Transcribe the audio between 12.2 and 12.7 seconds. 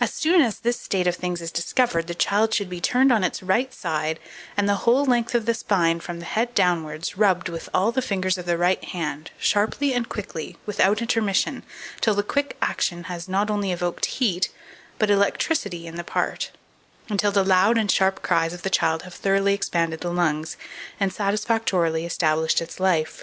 quick